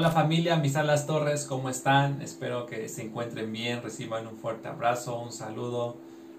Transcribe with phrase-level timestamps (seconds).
[0.00, 2.22] Hola familia, mis alas torres, ¿cómo están?
[2.22, 5.98] Espero que se encuentren bien, reciban un fuerte abrazo, un saludo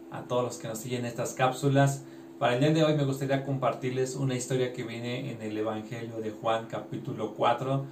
[0.10, 2.04] a todos los que nos siguen estas cápsulas.
[2.40, 6.20] Para el día de hoy me gustaría compartirles una historia que viene en el Evangelio
[6.22, 7.86] de Juan capítulo 4.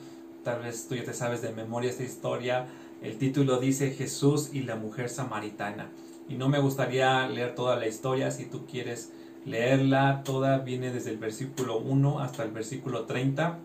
[0.43, 2.65] Tal vez tú ya te sabes de memoria esta historia.
[3.03, 5.91] El título dice Jesús y la mujer samaritana.
[6.27, 9.11] Y no me gustaría leer toda la historia, si tú quieres
[9.45, 13.59] leerla, toda viene desde el versículo 1 hasta el versículo 30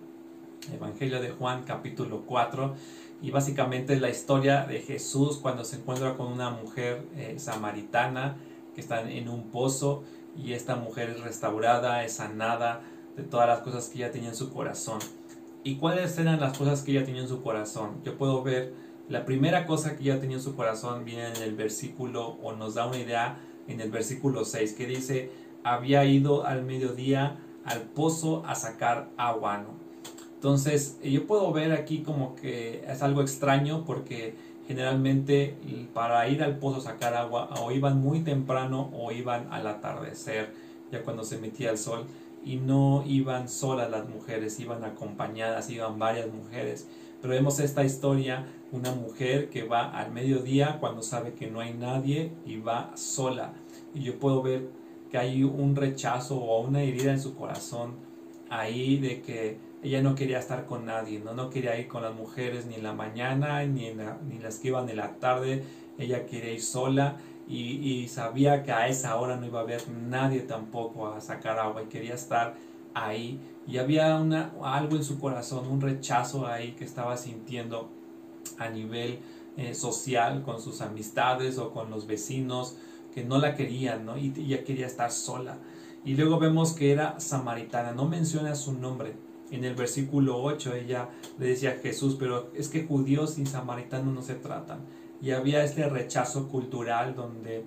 [0.72, 2.74] Evangelio de Juan capítulo 4
[3.22, 8.36] y básicamente es la historia de Jesús cuando se encuentra con una mujer eh, samaritana
[8.74, 10.04] que está en un pozo
[10.36, 12.82] y esta mujer es restaurada, es sanada
[13.16, 14.98] de todas las cosas que ella tenía en su corazón.
[15.62, 18.02] ¿Y cuáles eran las cosas que ella tenía en su corazón?
[18.04, 18.74] Yo puedo ver
[19.08, 22.74] la primera cosa que ella tenía en su corazón viene en el versículo o nos
[22.74, 25.30] da una idea en el versículo 6 que dice
[25.62, 29.64] había ido al mediodía al pozo a sacar agua.
[30.44, 34.34] Entonces, yo puedo ver aquí como que es algo extraño porque
[34.68, 35.56] generalmente
[35.94, 40.52] para ir al pozo a sacar agua o iban muy temprano o iban al atardecer,
[40.92, 42.04] ya cuando se metía el sol,
[42.44, 46.88] y no iban solas las mujeres, iban acompañadas, iban varias mujeres.
[47.22, 51.72] Pero vemos esta historia, una mujer que va al mediodía cuando sabe que no hay
[51.72, 53.54] nadie y va sola.
[53.94, 54.68] Y yo puedo ver
[55.10, 57.94] que hay un rechazo o una herida en su corazón
[58.50, 61.34] ahí de que ella no quería estar con nadie, ¿no?
[61.34, 64.68] no quería ir con las mujeres ni en la mañana ni, en ni las que
[64.68, 65.62] iban en la tarde,
[65.98, 70.40] ella quería ir sola y, sabía que a esa hora no iba a haber nadie
[70.40, 72.54] tampoco a sacar agua y quería estar
[72.94, 77.90] ahí y había una, algo en su corazón, un rechazo ahí que estaba sintiendo
[78.58, 79.18] a nivel
[79.58, 82.78] eh, social con sus amistades o con los vecinos
[83.14, 84.16] que no la querían, ¿no?
[84.16, 85.58] Y ella quería estar sola.
[86.04, 89.14] Y luego vemos que era samaritana, no menciona su nombre,
[89.54, 94.14] en el versículo 8 ella le decía a Jesús, pero es que judíos y samaritanos
[94.14, 94.80] no se tratan.
[95.20, 97.64] Y había este rechazo cultural donde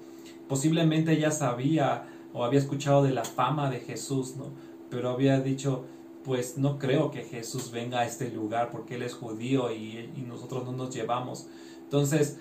[0.47, 4.51] posiblemente ella sabía o había escuchado de la fama de Jesús, ¿no?
[4.89, 5.85] Pero había dicho,
[6.23, 10.25] pues no creo que Jesús venga a este lugar porque él es judío y, y
[10.27, 11.47] nosotros no nos llevamos.
[11.83, 12.39] Entonces,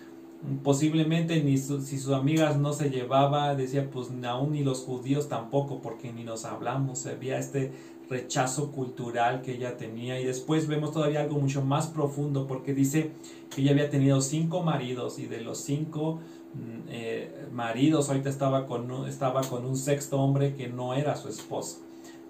[0.62, 5.81] posiblemente ni si sus amigas no se llevaba, decía, pues aún ni los judíos tampoco,
[5.81, 7.07] porque ni nos hablamos.
[7.07, 7.73] Había este
[8.09, 13.11] rechazo cultural que ella tenía y después vemos todavía algo mucho más profundo porque dice
[13.51, 16.21] que ella había tenido cinco maridos y de los cinco
[16.55, 21.28] mm, eh, maridos ahorita estaba con, estaba con un sexto hombre que no era su
[21.28, 21.81] esposo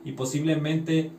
[0.02, 1.10] y posiblemente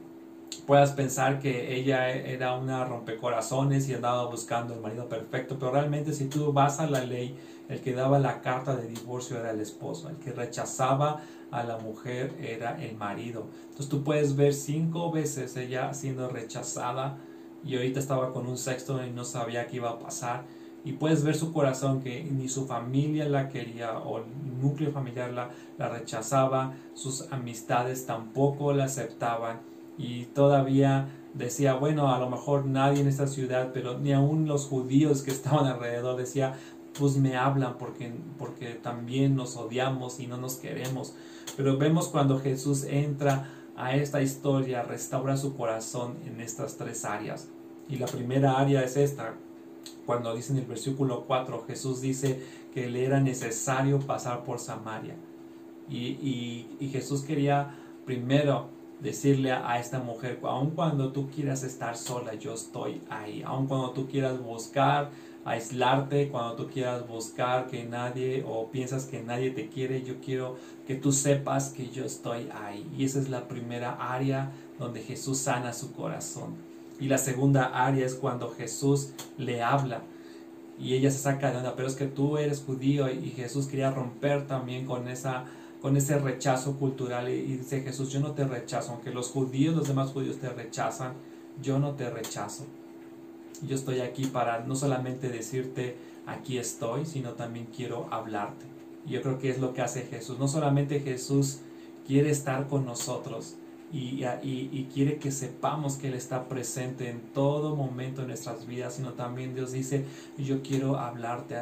[0.65, 6.13] puedas pensar que ella era una rompecorazones y andaba buscando el marido perfecto, pero realmente
[6.13, 7.37] si tú vas a la ley,
[7.69, 11.21] el que daba la carta de divorcio era el esposo, el que rechazaba
[11.51, 13.47] a la mujer era el marido.
[13.63, 17.17] Entonces tú puedes ver cinco veces ella siendo rechazada
[17.63, 20.43] y ahorita estaba con un sexto y no sabía qué iba a pasar.
[20.83, 24.25] Y puedes ver su corazón que ni su familia la quería o el
[24.61, 29.59] núcleo familiar la, la rechazaba, sus amistades tampoco la aceptaban
[29.97, 34.65] y todavía decía, bueno, a lo mejor nadie en esta ciudad, pero ni aún los
[34.65, 36.55] judíos que estaban alrededor decía,
[36.97, 41.13] pues me hablan porque, porque también nos odiamos y no nos queremos.
[41.55, 47.47] Pero vemos cuando Jesús entra a esta historia, restaura su corazón en estas tres áreas.
[47.87, 49.35] Y la primera área es esta,
[50.05, 52.41] cuando dice en el versículo 4, Jesús dice
[52.73, 55.15] que le era necesario pasar por Samaria.
[55.89, 57.75] Y, y Jesús quería
[58.05, 63.43] primero decirle a esta mujer, aun cuando tú quieras estar sola, yo estoy ahí.
[63.45, 65.11] Aun cuando tú quieras buscar,
[65.45, 70.57] aislarte, cuando tú quieras buscar que nadie o piensas que nadie te quiere, yo quiero
[70.87, 72.89] que tú sepas que yo estoy ahí.
[72.97, 76.55] Y esa es la primera área donde Jesús sana su corazón.
[76.99, 80.01] Y la segunda área es cuando Jesús le habla
[80.79, 83.91] y ella se saca de onda, pero es que tú eres judío y Jesús quería
[83.91, 85.45] romper también con esa
[85.81, 89.87] con ese rechazo cultural y, dice Jesús, yo no te rechazo, aunque los judíos, los
[89.87, 91.13] demás judíos te rechazan,
[91.61, 92.65] yo no te rechazo.
[93.65, 95.95] Yo estoy aquí para no solamente decirte
[96.25, 98.65] aquí estoy, sino también quiero hablarte.
[99.05, 100.37] yo creo que es lo que hace Jesús.
[100.37, 101.59] No solamente Jesús
[102.05, 103.55] quiere estar con nosotros
[103.91, 108.67] y, y, y quiere que sepamos que Él está presente en todo momento de nuestras
[108.67, 110.03] vidas, sino también Dios dice,
[110.37, 111.55] yo quiero hablarte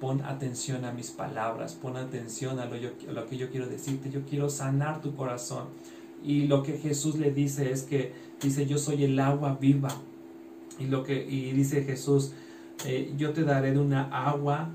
[0.00, 4.48] pon atención a mis palabras, pon atención a lo, que yo quiero decirte, yo quiero
[4.48, 5.66] sanar tu corazón.
[6.24, 9.90] Y lo que Jesús le dice es que dice, yo soy el agua viva.
[10.78, 12.32] Y, lo que, y dice Jesús,
[12.86, 14.70] eh, yo te daré de una agua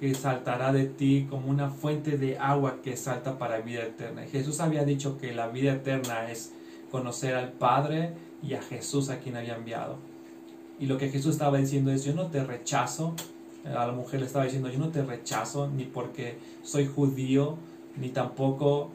[0.00, 4.22] que saltará de ti como una fuente de agua que salta para vida eterna.
[4.22, 6.52] Jesús había dicho que la vida eterna es
[6.90, 9.98] conocer al Padre y a Jesús a quien había enviado.
[10.78, 13.14] Y lo que Jesús estaba diciendo es, yo no te rechazo.
[13.64, 17.56] A la mujer le estaba diciendo, yo no te rechazo ni porque soy judío,
[17.96, 18.90] ni tampoco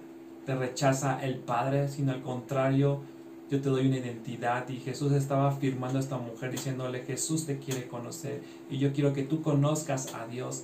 [0.46, 3.02] te rechaza el Padre, sino al contrario,
[3.50, 4.68] yo te doy una identidad.
[4.70, 9.14] Y Jesús estaba afirmando a esta mujer diciéndole, Jesús te quiere conocer y yo quiero
[9.14, 10.64] que tú conozcas a Dios.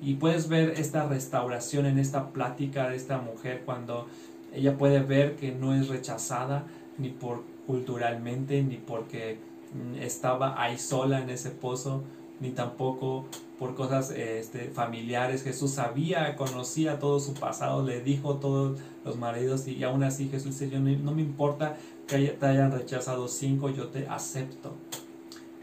[0.00, 4.08] Y puedes ver esta restauración en esta plática de esta mujer cuando
[4.52, 6.66] ella puede ver que no es rechazada
[6.98, 9.38] ni por culturalmente, ni porque
[9.74, 12.02] mm, estaba ahí sola en ese pozo,
[12.42, 13.24] ni tampoco
[13.58, 15.44] por cosas este, familiares.
[15.44, 20.58] Jesús sabía, conocía todo su pasado, le dijo todos los maridos y aún así Jesús
[20.58, 21.76] dice, no me importa
[22.08, 24.72] que te hayan rechazado cinco, yo te acepto.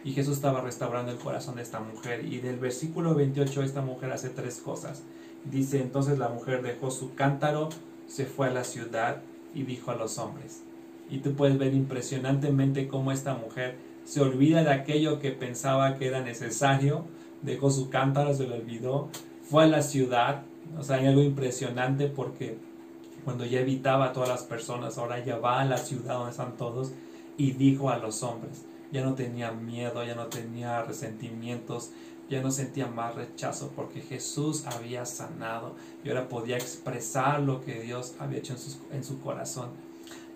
[0.06, 2.24] Y Jesús estaba restaurando el corazón de esta mujer.
[2.26, 5.04] Y del versículo 28 esta mujer hace tres cosas.
[5.44, 7.70] Dice entonces la mujer dejó su cántaro,
[8.08, 9.22] se fue a la ciudad
[9.54, 10.64] y dijo a los hombres.
[11.10, 13.76] Y tú puedes ver impresionantemente cómo esta mujer
[14.10, 17.06] se olvida de aquello que pensaba que era necesario,
[17.44, 19.08] dejó su cántaro, se lo olvidó,
[19.48, 20.46] fue a la ciudad,
[20.80, 22.58] o sea, hay algo impresionante porque
[23.24, 26.58] cuando ya evitaba a todas las personas, ahora ya va a la ciudad donde están
[26.58, 26.92] todos
[27.38, 31.92] y dijo a los hombres, ya no tenía miedo, ya no tenía resentimientos,
[32.32, 37.80] ya no sentía más rechazo porque Jesús había sanado y ahora podía expresar lo que
[37.80, 39.70] Dios había hecho en, en su corazón.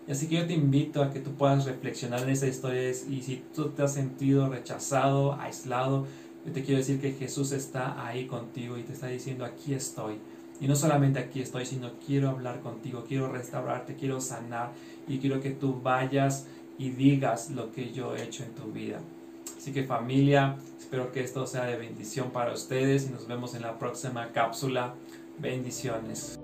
[0.10, 3.44] Así que yo te invito a que tú puedas reflexionar en esa historia y si
[3.56, 6.06] tú te has sentido rechazado, aislado,
[6.46, 10.20] yo te quiero decir que Jesús está ahí contigo y te está diciendo aquí estoy.
[10.60, 14.72] Y no solamente aquí estoy, sino quiero hablar contigo, quiero restaurarte, quiero sanar
[15.08, 16.48] y quiero que tú vayas
[16.78, 19.00] y digas lo que yo he hecho en tu vida.
[19.58, 23.62] Así que familia, espero que esto sea de bendición para ustedes y nos vemos en
[23.62, 24.96] la próxima cápsula.
[25.40, 26.43] Bendiciones.